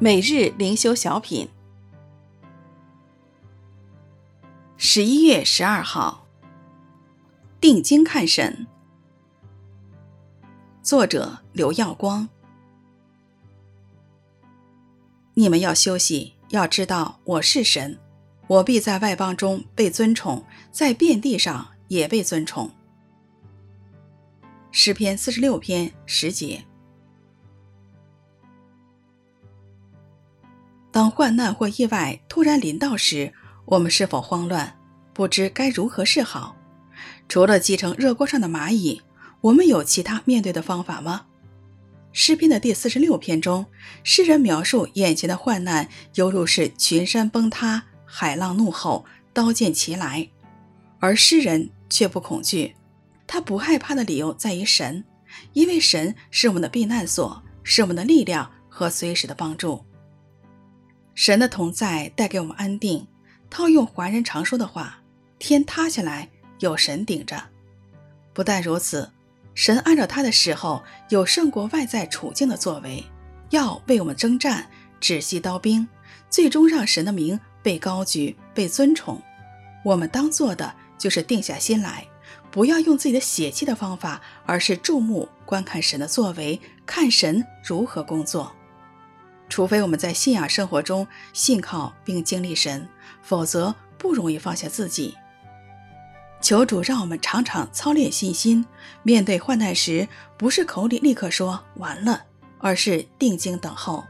[0.00, 1.48] 每日灵修小品，
[4.76, 6.24] 十一月十二号，
[7.60, 8.68] 定睛看神。
[10.84, 12.28] 作者刘耀光。
[15.34, 17.98] 你们要休息，要知道我是神，
[18.46, 22.70] 我必在外邦中被尊崇，在遍地上也被尊崇。
[24.70, 26.67] 诗篇四十六篇十节。
[30.98, 33.32] 当患难或意外突然临到时，
[33.66, 34.76] 我们是否慌乱，
[35.12, 36.56] 不知该如何是好？
[37.28, 39.00] 除了积成热锅上的蚂蚁，
[39.42, 41.26] 我们有其他面对的方法吗？
[42.10, 43.64] 诗篇的第四十六篇中，
[44.02, 50.28] 诗人描述眼前的患难犹如是群山崩塌、海浪怒吼、刀剑齐来，
[50.98, 52.74] 而诗人却不恐惧。
[53.24, 55.04] 他不害怕的理由在于神，
[55.52, 59.84] 因为神是我们的避难所，是我们的力量和随时的帮助。
[61.20, 63.04] 神的同在带给我们安定。
[63.50, 65.00] 套用华人常说的话
[65.40, 66.28] ：“天塌下来
[66.60, 67.42] 有神顶着。”
[68.32, 69.10] 不但如此。
[69.52, 73.02] 神按照他的时候，有胜过外在处境的作为，
[73.50, 75.88] 要为我们征战，止息刀兵，
[76.30, 79.20] 最终让神的名被高举、被尊崇。
[79.84, 82.06] 我们当做的就是定下心来，
[82.52, 88.54] 不要用自己的血气的方法，而是注目观看神的作为，看神如何工作。
[89.48, 92.88] 除非我们在信仰生活中信靠并经历神，
[93.22, 95.16] 否则不容易放下自己。
[96.40, 98.64] 求主让我们常常操练信心，
[99.02, 102.26] 面对患难时，不是口里立刻说完了，
[102.58, 104.04] 而是定睛等候，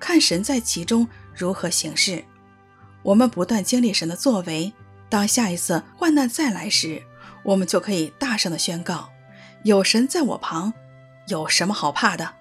[0.00, 2.24] 看神在其中如何行事。
[3.02, 4.72] 我们不断经历神的作为，
[5.10, 7.02] 当下一次患难再来时，
[7.42, 9.10] 我们就可以大声地宣告：
[9.62, 10.72] 有神在我旁，
[11.28, 12.32] 有什么好怕的？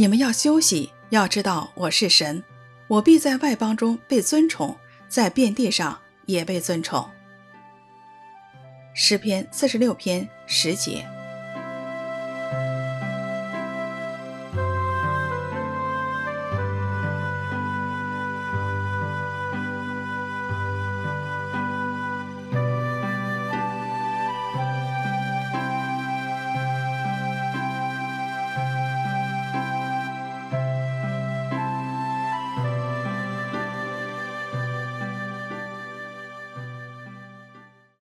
[0.00, 2.42] 你们要休息，要知道我是神，
[2.88, 4.74] 我必在外邦中被尊崇。
[5.10, 7.06] 在遍地上也被尊崇。
[8.94, 11.06] 诗篇四十六篇十节。